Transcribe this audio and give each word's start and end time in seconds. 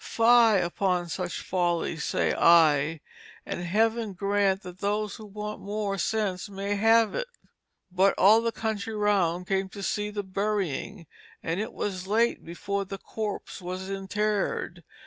Fie 0.03 0.57
upon 0.59 1.09
such 1.09 1.41
folly, 1.41 1.95
say 1.95 2.33
I, 2.35 3.01
and 3.45 3.61
heaven 3.63 4.13
grant 4.13 4.63
that 4.63 4.79
those 4.79 5.17
who 5.17 5.27
want 5.27 5.61
more 5.61 5.99
sense 5.99 6.49
may 6.49 6.73
have 6.73 7.13
it. 7.13 7.27
"But 7.91 8.15
all 8.17 8.41
the 8.41 8.51
country 8.51 8.95
round 8.95 9.45
came 9.45 9.69
to 9.69 9.83
see 9.83 10.09
the 10.09 10.23
burying, 10.23 11.05
and 11.43 11.59
it 11.59 11.71
was 11.71 12.07
late 12.07 12.43
before 12.43 12.83
the 12.83 12.97
corpse 12.97 13.61
was 13.61 13.91
interred. 13.91 14.83